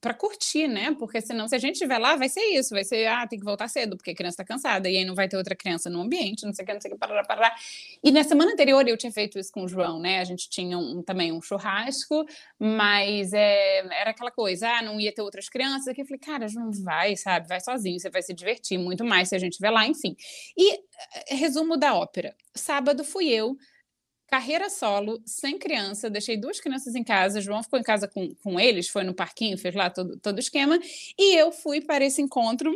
[0.00, 0.94] para curtir, né?
[0.98, 3.44] Porque senão, se a gente estiver lá, vai ser isso, vai ser, ah, tem que
[3.44, 6.00] voltar cedo, porque a criança tá cansada, e aí não vai ter outra criança no
[6.00, 7.54] ambiente, não sei o que, não sei o que, parará, parará.
[8.02, 10.20] E na semana anterior eu tinha feito isso com o João, né?
[10.20, 12.24] A gente tinha um- também um churrasco,
[12.58, 15.88] mas é, era aquela coisa, ah, não ia ter outras crianças.
[15.88, 17.46] Aqui eu falei, cara, João, vai, sabe?
[17.48, 17.60] Vai
[17.98, 20.16] você vai se divertir muito mais se a gente estiver lá, enfim.
[20.56, 23.56] E eh, resumo da ópera: sábado fui eu.
[24.28, 27.40] Carreira solo, sem criança, deixei duas crianças em casa.
[27.40, 30.40] João ficou em casa com, com eles, foi no parquinho, fez lá todo, todo o
[30.40, 30.78] esquema.
[31.18, 32.72] E eu fui para esse encontro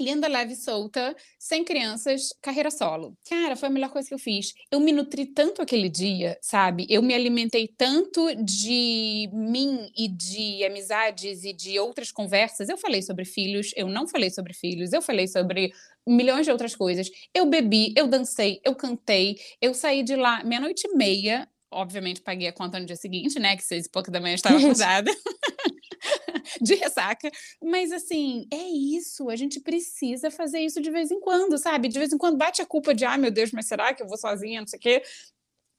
[0.00, 3.16] linda, leve e solta, sem crianças, carreira solo.
[3.28, 4.52] Cara, foi a melhor coisa que eu fiz.
[4.70, 6.86] Eu me nutri tanto aquele dia, sabe?
[6.88, 12.68] Eu me alimentei tanto de mim e de amizades e de outras conversas.
[12.68, 15.72] Eu falei sobre filhos, eu não falei sobre filhos, eu falei sobre
[16.06, 17.10] milhões de outras coisas.
[17.34, 21.48] Eu bebi, eu dancei, eu cantei, eu saí de lá meia-noite e meia.
[21.70, 23.56] Obviamente, paguei a conta no dia seguinte, né?
[23.56, 25.10] Que seis e pouco da manhã eu estava acordada.
[26.62, 27.30] de ressaca.
[27.62, 29.28] Mas assim, é isso.
[29.30, 31.88] A gente precisa fazer isso de vez em quando, sabe?
[31.88, 34.08] De vez em quando bate a culpa de, ai meu Deus, mas será que eu
[34.08, 34.60] vou sozinha?
[34.60, 35.02] Não sei o quê.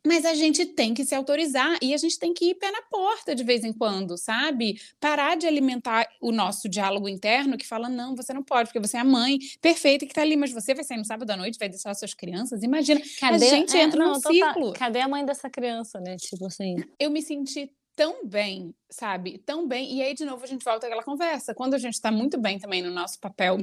[0.08, 2.82] Mas a gente tem que se autorizar e a gente tem que ir pé na
[2.84, 4.80] porta de vez em quando, sabe?
[4.98, 8.96] Parar de alimentar o nosso diálogo interno que fala: não, você não pode, porque você
[8.96, 11.60] é a mãe perfeita que tá ali, mas você vai sair no sábado à noite,
[11.60, 12.64] vai deixar suas crianças.
[12.64, 14.72] Imagina, a gente é, entra não, num ciclo.
[14.74, 16.16] Cadê a mãe dessa criança, né?
[16.16, 16.78] Tipo assim.
[16.98, 19.38] eu me senti tão bem, sabe?
[19.40, 19.94] Tão bem.
[19.96, 21.54] E aí, de novo, a gente volta àquela conversa.
[21.54, 23.58] Quando a gente está muito bem também no nosso papel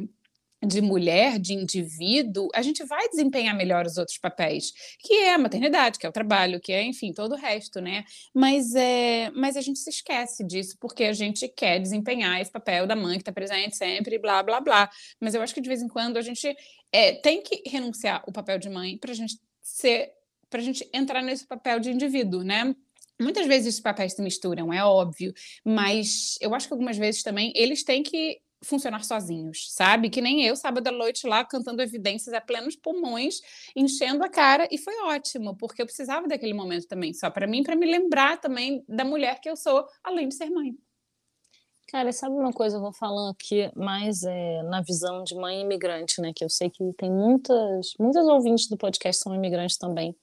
[0.64, 5.38] de mulher, de indivíduo, a gente vai desempenhar melhor os outros papéis, que é a
[5.38, 8.04] maternidade, que é o trabalho, que é, enfim, todo o resto, né?
[8.34, 12.86] Mas, é, mas a gente se esquece disso, porque a gente quer desempenhar esse papel
[12.86, 14.90] da mãe que está presente sempre, blá, blá, blá.
[15.20, 16.54] Mas eu acho que de vez em quando a gente
[16.90, 20.10] é, tem que renunciar o papel de mãe para a gente ser,
[20.48, 22.74] para a gente entrar nesse papel de indivíduo, né?
[23.20, 25.33] Muitas vezes esses papéis se misturam, é óbvio,
[25.64, 30.11] mas eu acho que algumas vezes também eles têm que funcionar sozinhos, sabe?
[30.11, 33.40] Que nem eu, sábado à noite lá, cantando evidências a plenos pulmões,
[33.74, 37.62] enchendo a cara, e foi ótimo, porque eu precisava daquele momento também, só para mim,
[37.62, 40.74] para me lembrar também da mulher que eu sou, além de ser mãe.
[41.88, 46.20] Cara, sabe uma coisa, eu vou falando aqui mais é, na visão de mãe imigrante,
[46.20, 46.33] né?
[46.35, 50.16] Que eu sei que tem muitas, muitas ouvintes do podcast são imigrantes também.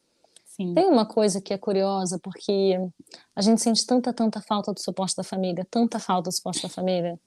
[0.55, 0.75] Sim.
[0.75, 2.77] Tem uma coisa que é curiosa, porque
[3.35, 6.69] a gente sente tanta, tanta falta do suporte da família, tanta falta do suporte da
[6.69, 7.19] família,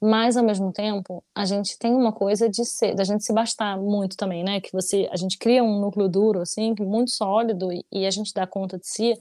[0.00, 3.78] mas ao mesmo tempo a gente tem uma coisa de ser, da gente se bastar
[3.78, 4.60] muito também, né?
[4.60, 8.34] Que você, a gente cria um núcleo duro assim, muito sólido e, e a gente
[8.34, 9.16] dá conta de si,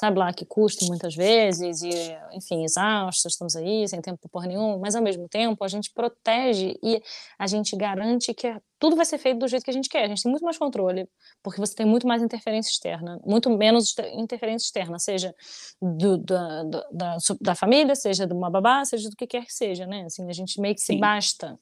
[0.00, 1.90] sabe lá que custa muitas vezes e,
[2.32, 5.92] enfim, exaustos, estamos aí sem tempo para porra nenhuma, mas ao mesmo tempo a gente
[5.92, 7.02] protege e
[7.38, 10.04] a gente garante que tudo vai ser feito do jeito que a gente quer.
[10.04, 11.06] A gente tem muito mais controle,
[11.42, 15.34] porque você tem muito mais interferência externa, muito menos interferência externa, seja
[15.82, 19.86] do, da, da, da, família, seja de uma babá, seja do que quer que seja,
[19.86, 20.04] né?
[20.06, 21.60] Assim, a gente meio que se basta.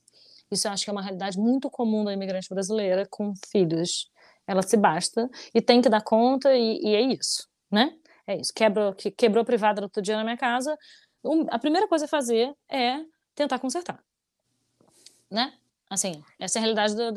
[0.48, 4.08] Isso eu acho que é uma realidade muito comum da imigrante brasileira com filhos.
[4.46, 7.92] Ela se basta e tem que dar conta e, e é isso, né?
[8.28, 8.52] É isso.
[8.54, 10.76] Quebrou, que- quebrou privada outro dia na minha casa.
[11.24, 13.00] um- a primeira coisa a fazer é
[13.34, 14.00] tentar consertar,
[15.28, 15.52] né?
[15.90, 17.10] Assim, essa é a realidade do,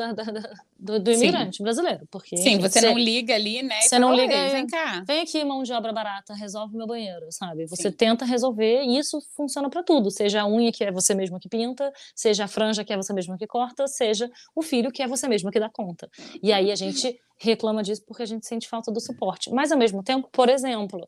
[0.80, 1.24] do, do Sim.
[1.24, 2.08] imigrante brasileiro.
[2.10, 3.82] Porque, Sim, enfim, você cê- não liga ali, né?
[3.82, 5.04] você não liga "Oi, e- Vem cá.
[5.06, 7.66] Vem aqui, mão de obra barata, resolve meu banheiro, sabe?
[7.68, 7.96] Você Sim.
[7.98, 10.10] tenta resolver e isso funciona para tudo.
[10.10, 13.12] Seja a unha que é você mesma que pinta, seja a franja que é você
[13.14, 16.10] mesma que corta, seja o filho que é você mesma que dá conta.
[16.42, 19.50] E aí a gente reclama disso porque a gente sente falta do suporte.
[19.52, 21.06] Mas ao mesmo tempo, por exemplo,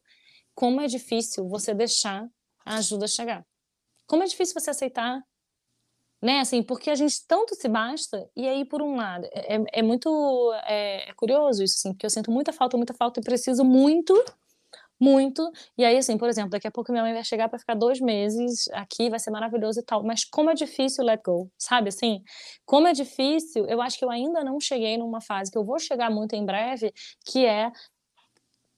[0.53, 2.27] como é difícil você deixar
[2.65, 3.45] a ajuda chegar.
[4.05, 5.21] Como é difícil você aceitar
[6.23, 6.39] né?
[6.39, 10.09] Assim, porque a gente tanto se basta, e aí, por um lado, é, é muito
[10.65, 14.13] é, é curioso isso, assim, porque eu sinto muita falta, muita falta e preciso muito
[14.99, 15.51] muito.
[15.77, 17.99] E aí, assim, por exemplo, daqui a pouco minha mãe vai chegar para ficar dois
[17.99, 20.01] meses aqui, vai ser maravilhoso e tal.
[20.03, 21.89] Mas como é difícil let go, sabe?
[21.89, 22.23] Assim,
[22.65, 25.77] como é difícil, eu acho que eu ainda não cheguei numa fase que eu vou
[25.79, 26.93] chegar muito em breve,
[27.25, 27.69] que é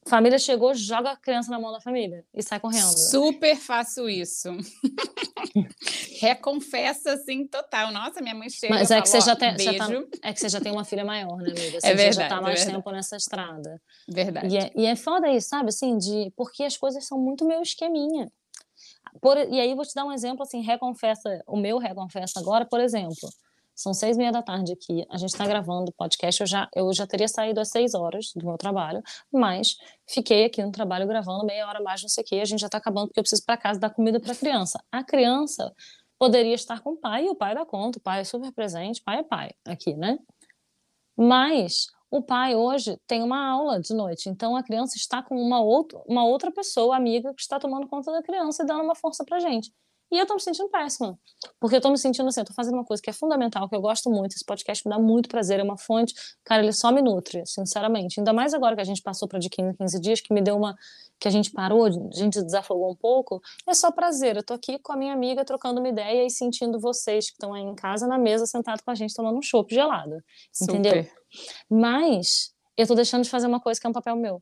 [0.08, 2.96] Família chegou, joga a criança na mão da família e sai correndo.
[2.96, 4.50] Super faço isso.
[6.22, 7.92] Reconfessa assim total.
[7.92, 8.74] Nossa, minha mãe chega.
[8.74, 9.88] Mas é que você já tem, já tá,
[10.22, 11.78] é que você já tem uma filha maior, né, amiga?
[11.78, 13.82] Assim, É você verdade, já tá é mais tempo nessa estrada.
[14.08, 14.48] Verdade.
[14.54, 15.70] E é, e é foda isso, sabe?
[15.70, 18.32] Assim, de porque as coisas são muito meu esqueminha.
[19.22, 22.80] Por, e aí vou te dar um exemplo, assim, reconfessa, o meu reconfessa agora, por
[22.80, 23.30] exemplo.
[23.76, 26.70] São seis e meia da tarde aqui, a gente está gravando o podcast, eu já,
[26.74, 29.76] eu já teria saído às seis horas do meu trabalho, mas
[30.08, 32.68] fiquei aqui no trabalho gravando meia hora mais, não sei o quê, a gente já
[32.68, 34.82] está acabando porque eu preciso para casa dar comida para a criança.
[34.92, 35.74] A criança
[36.18, 39.02] poderia estar com o pai e o pai dá conta, o pai é super presente,
[39.04, 40.18] pai é pai aqui, né?
[41.18, 45.62] Mas o pai hoje tem uma aula de noite, então a criança está com uma,
[45.62, 49.26] outra uma outra pessoa, amiga, que está tomando conta da criança e dando uma força
[49.26, 49.72] pra gente.
[50.12, 51.18] E eu tô me sentindo péssima,
[51.60, 53.76] porque eu tô me sentindo assim, eu tô fazendo uma coisa que é fundamental, que
[53.76, 56.14] eu gosto muito, esse podcast me dá muito prazer, é uma fonte,
[56.44, 58.20] cara, ele só me nutre, sinceramente.
[58.20, 60.42] Ainda mais agora que a gente passou para de 15 em 15 dias, que me
[60.42, 60.76] deu uma,
[61.20, 64.78] que a gente parou, a gente desafogou um pouco, é só prazer, eu tô aqui
[64.80, 68.08] com a minha amiga, trocando uma ideia e sentindo vocês que estão aí em casa,
[68.08, 70.24] na mesa, sentado com a gente, tomando um chopp gelado,
[70.62, 71.04] entendeu?
[71.04, 71.14] Super.
[71.70, 74.42] Mas eu tô deixando de fazer uma coisa que é um papel meu.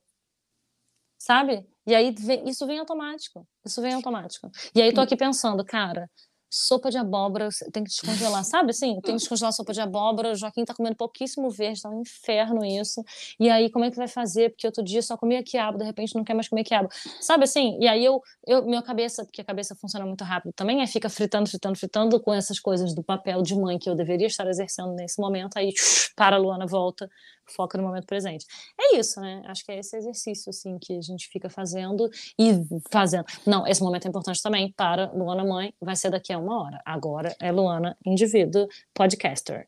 [1.17, 1.65] Sabe?
[1.85, 3.47] E aí vem- isso vem automático.
[3.65, 4.49] Isso vem automático.
[4.75, 6.09] E aí tô aqui pensando, cara,
[6.53, 8.93] sopa de abóbora, tem que descongelar, sabe assim?
[9.01, 12.01] Tem que descongelar a sopa de abóbora, o Joaquim tá comendo pouquíssimo verde, tá um
[12.01, 13.03] inferno isso.
[13.39, 14.51] E aí como é que vai fazer?
[14.51, 16.89] Porque outro dia só comia quiabo, de repente não quer mais comer quiabo.
[17.19, 17.77] Sabe assim?
[17.79, 21.09] E aí eu, eu minha cabeça, porque a cabeça funciona muito rápido também, aí fica
[21.09, 24.93] fritando, fritando, fritando com essas coisas do papel de mãe que eu deveria estar exercendo
[24.93, 25.73] nesse momento, aí
[26.15, 27.09] para a Luana, volta,
[27.45, 28.45] foca no momento presente.
[28.79, 29.41] É isso, né?
[29.45, 32.53] Acho que é esse exercício, assim, que a gente fica fazendo e
[32.91, 33.25] fazendo.
[33.45, 36.82] Não, esse momento é importante também para Luana Mãe, vai ser daqui a uma hora.
[36.86, 39.67] Agora é Luana Indivíduo, podcaster.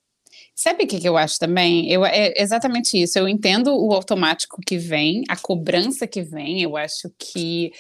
[0.53, 1.89] Sabe o que, que eu acho também?
[1.91, 3.17] Eu, é exatamente isso.
[3.17, 6.61] Eu entendo o automático que vem, a cobrança que vem.
[6.61, 7.71] Eu acho que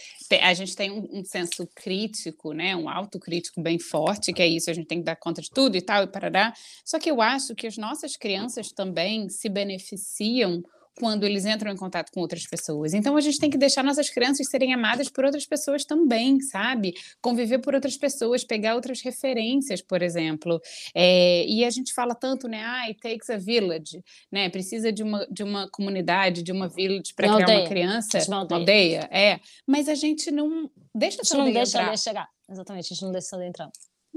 [0.41, 2.75] a gente tem um, um senso crítico, né?
[2.75, 5.75] Um autocrítico bem forte, que é isso, a gente tem que dar conta de tudo
[5.75, 6.53] e tal, e parará.
[6.83, 10.63] Só que eu acho que as nossas crianças também se beneficiam
[10.97, 12.93] quando eles entram em contato com outras pessoas.
[12.93, 16.93] Então a gente tem que deixar nossas crianças serem amadas por outras pessoas também, sabe?
[17.21, 20.59] Conviver por outras pessoas, pegar outras referências, por exemplo.
[20.93, 22.61] É, e a gente fala tanto, né?
[22.63, 24.49] Ah, it takes a village, né?
[24.49, 27.69] Precisa de uma, de uma comunidade, de uma village para Uma criar uma aldeia.
[27.69, 28.19] criança.
[28.19, 28.59] De uma aldeia.
[28.59, 29.39] aldeia, é.
[29.67, 32.27] Mas a gente não deixa A essa gente não deixa entrar ela chegar.
[32.49, 33.69] Exatamente, a gente não deixa ela entrar.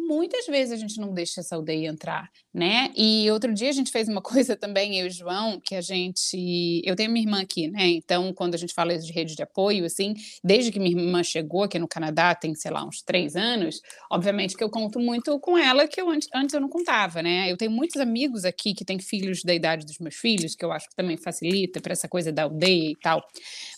[0.06, 2.90] Muitas vezes a gente não deixa essa aldeia entrar, né?
[2.96, 5.80] E outro dia a gente fez uma coisa também, eu e o João, que a
[5.80, 6.82] gente.
[6.84, 7.86] Eu tenho minha irmã aqui, né?
[7.88, 11.64] Então, quando a gente fala de rede de apoio, assim, desde que minha irmã chegou
[11.64, 13.80] aqui no Canadá, tem, sei lá, uns três anos,
[14.10, 17.50] obviamente que eu conto muito com ela, que eu antes, antes eu não contava, né?
[17.50, 20.72] Eu tenho muitos amigos aqui que têm filhos da idade dos meus filhos, que eu
[20.72, 23.22] acho que também facilita para essa coisa da aldeia e tal.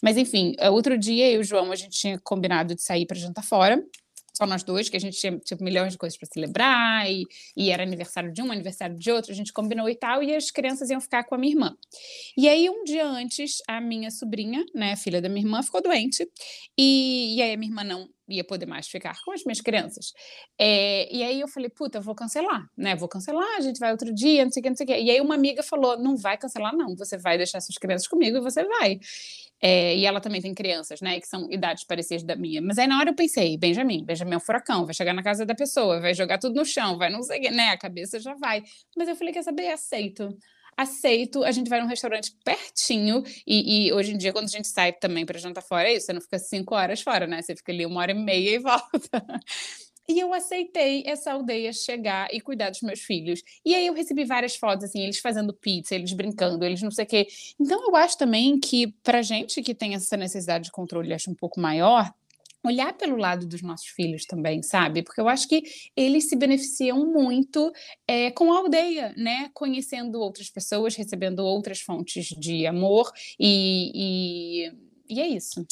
[0.02, 3.16] Mas, enfim, outro dia eu e o João, a gente tinha combinado de sair para
[3.16, 3.82] jantar fora
[4.40, 7.24] só nós dois, que a gente tinha tipo, milhões de coisas para celebrar, e,
[7.54, 10.50] e era aniversário de um, aniversário de outro, a gente combinou e tal, e as
[10.50, 11.76] crianças iam ficar com a minha irmã.
[12.36, 16.26] E aí, um dia antes, a minha sobrinha, né, filha da minha irmã, ficou doente,
[16.78, 20.12] e, e aí a minha irmã não ia poder mais ficar com as minhas crianças.
[20.58, 22.94] É, e aí eu falei, puta, vou cancelar, né?
[22.94, 24.98] Vou cancelar, a gente vai outro dia, não sei o que, não sei o que.
[24.98, 28.38] E aí uma amiga falou, não vai cancelar, não, você vai deixar suas crianças comigo
[28.38, 28.98] e você vai.
[29.62, 32.62] É, e ela também tem crianças, né, que são idades parecidas da minha.
[32.62, 35.44] Mas aí na hora eu pensei, Benjamin, Benjamin é um furacão, vai chegar na casa
[35.44, 38.18] da pessoa, vai jogar tudo no chão, vai não sei o que, né, a cabeça
[38.18, 38.62] já vai.
[38.96, 40.34] Mas eu falei, quer saber, aceito.
[40.80, 44.66] Aceito, a gente vai num restaurante pertinho, e, e hoje em dia, quando a gente
[44.66, 47.42] sai também para jantar fora, é isso, você não fica cinco horas fora, né?
[47.42, 49.22] Você fica ali uma hora e meia e volta.
[50.08, 53.42] E eu aceitei essa aldeia chegar e cuidar dos meus filhos.
[53.64, 57.04] E aí eu recebi várias fotos, assim, eles fazendo pizza, eles brincando, eles não sei
[57.04, 57.28] o quê.
[57.60, 61.34] Então eu acho também que, pra gente que tem essa necessidade de controle, acho um
[61.34, 62.12] pouco maior,
[62.62, 65.02] olhar pelo lado dos nossos filhos também, sabe?
[65.02, 65.62] Porque eu acho que
[65.96, 67.72] eles se beneficiam muito
[68.06, 69.50] é, com a aldeia, né?
[69.54, 74.66] Conhecendo outras pessoas, recebendo outras fontes de amor e,
[75.08, 75.66] e, e é isso.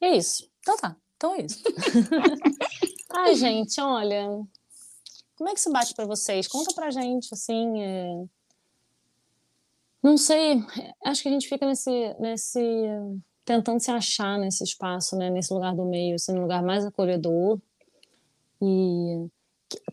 [0.00, 0.50] É isso.
[0.60, 0.96] Então tá.
[1.16, 1.62] Então é isso.
[3.14, 4.26] Ai, gente, olha.
[5.36, 6.48] Como é que se bate pra vocês?
[6.48, 7.80] Conta pra gente, assim.
[7.80, 8.24] é,
[10.02, 10.64] Não sei.
[11.04, 12.14] Acho que a gente fica nesse.
[12.18, 12.60] nesse
[13.44, 15.30] tentando se achar nesse espaço, né?
[15.30, 17.58] Nesse lugar do meio, assim, no lugar mais acolhedor.
[18.60, 19.26] E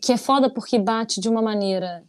[0.00, 2.04] que é foda porque bate de uma maneira.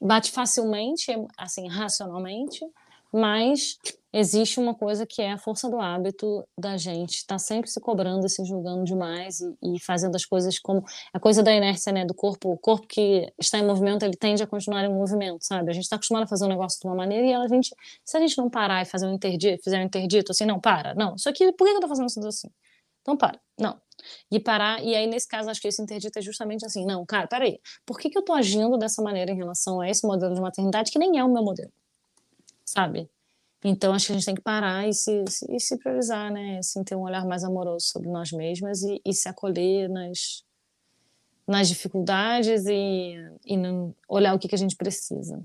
[0.00, 2.64] Bate facilmente, assim, racionalmente,
[3.12, 3.76] mas
[4.12, 7.80] existe uma coisa que é a força do hábito da gente estar tá sempre se
[7.80, 12.04] cobrando se julgando demais e, e, fazendo as coisas como a coisa da inércia, né,
[12.04, 15.70] do corpo, o corpo que está em movimento, ele tende a continuar em movimento, sabe?
[15.70, 18.16] A gente está acostumado a fazer um negócio de uma maneira e a gente, se
[18.16, 21.14] a gente não parar e fazer um interdito, fizer um interdito assim, não, para, não,
[21.14, 22.48] isso aqui, por que eu tô fazendo isso assim?
[23.02, 23.80] Então para, não.
[24.30, 27.26] E parar, e aí nesse caso acho que esse interdito é justamente assim, não, cara,
[27.26, 30.40] peraí, por que que eu tô agindo dessa maneira em relação a esse modelo de
[30.40, 31.72] maternidade que nem é o meu modelo?
[32.68, 33.08] Sabe?
[33.64, 36.58] Então, acho que a gente tem que parar e se, e se priorizar, né?
[36.58, 40.44] Assim, ter um olhar mais amoroso sobre nós mesmas e, e se acolher nas,
[41.46, 43.56] nas dificuldades e, e
[44.08, 45.42] olhar o que, que a gente precisa.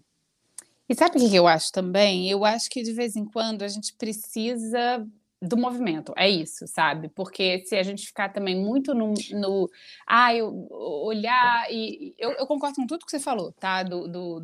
[0.88, 2.30] E sabe o que eu acho também?
[2.30, 5.08] Eu acho que de vez em quando a gente precisa
[5.44, 7.10] do movimento, é isso, sabe?
[7.10, 9.70] Porque se a gente ficar também muito no, no
[10.08, 13.84] ah, eu, olhar e eu, eu, concordo com tudo que você falou, tá?
[13.84, 14.40] Do, do,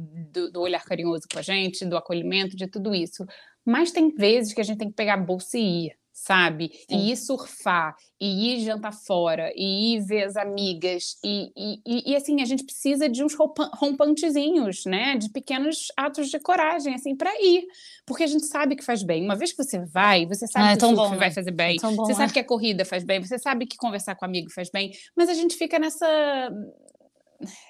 [0.52, 3.26] do, olhar carinhoso com a gente, do acolhimento, de tudo isso.
[3.64, 6.72] Mas tem vezes que a gente tem que pegar a bolsa e ir, sabe?
[6.90, 6.98] Sim.
[6.98, 12.16] E ir surfar, e ir jantar fora, e ir ver as amigas, e, e, e
[12.16, 15.16] assim, a gente precisa de uns rompantezinhos, né?
[15.18, 17.66] De pequenos atos de coragem, assim, para ir.
[18.06, 19.24] Porque a gente sabe que faz bem.
[19.24, 21.32] Uma vez que você vai, você sabe ah, é que o surf bom, vai né?
[21.32, 22.16] fazer bem, é bom, você é?
[22.16, 25.30] sabe que a corrida faz bem, você sabe que conversar com amigo faz bem, mas
[25.30, 26.06] a gente fica nessa.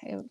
[0.04, 0.24] Eu,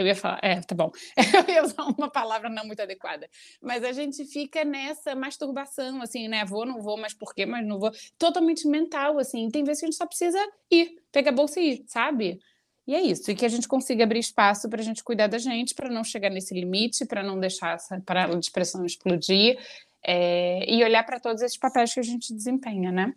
[0.00, 0.90] eu ia falar, é, tá bom.
[1.48, 3.28] Eu ia usar uma palavra não muito adequada.
[3.60, 6.44] Mas a gente fica nessa masturbação, assim, né?
[6.44, 7.46] Vou, não vou, mas por quê?
[7.46, 7.90] Mas não vou.
[8.18, 9.48] Totalmente mental, assim.
[9.50, 10.38] Tem vezes que a gente só precisa
[10.70, 12.40] ir, pegar a bolsa e ir, sabe?
[12.86, 13.30] E é isso.
[13.30, 16.04] E que a gente consiga abrir espaço para a gente cuidar da gente, para não
[16.04, 19.58] chegar nesse limite, para não deixar essa panela de expressão explodir.
[20.02, 23.12] É, e olhar para todos esses papéis que a gente desempenha, né?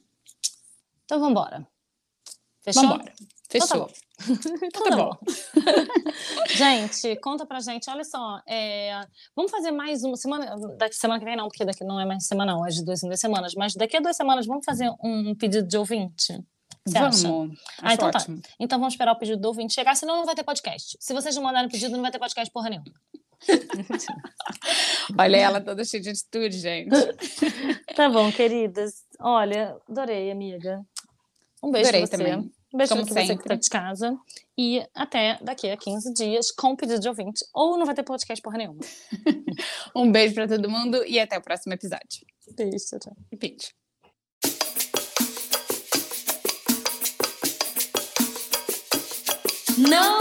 [1.06, 1.68] Então, vamos embora.
[2.62, 2.82] Fechou?
[2.84, 3.39] Vamos embora.
[3.50, 3.90] Fechou.
[4.30, 5.18] Então, tá então tá bom.
[6.56, 9.02] gente, conta pra gente, olha só, é,
[9.36, 12.28] vamos fazer mais uma semana, daqui semana que vem não, porque daqui não é mais
[12.28, 14.92] semana não, é de duas em duas semanas, mas daqui a duas semanas vamos fazer
[15.04, 16.40] um pedido de ouvinte?
[16.86, 17.26] Você vamos.
[17.26, 17.50] Acha?
[17.82, 18.20] Ah, então tá.
[18.20, 18.42] ótimo.
[18.42, 18.50] tá.
[18.60, 20.96] Então vamos esperar o pedido do ouvinte chegar, senão não vai ter podcast.
[21.00, 22.92] Se vocês não mandarem pedido, não vai ter podcast porra nenhuma.
[25.18, 26.90] Olha ela toda cheia de atitude, gente.
[27.96, 29.06] tá bom, queridas.
[29.20, 30.82] Olha, adorei, amiga.
[31.64, 32.24] Um beijo adorei pra você.
[32.24, 32.52] Também.
[32.74, 34.18] Um beijo Como pra você que tá de casa.
[34.58, 37.44] E até daqui a 15 dias com pedido de ouvinte.
[37.54, 38.80] Ou não vai ter podcast porra nenhuma.
[39.96, 42.26] um beijo pra todo mundo e até o próximo episódio.
[42.56, 43.16] Beijo, tchau.
[43.38, 43.70] Beijo.
[49.78, 50.20] Não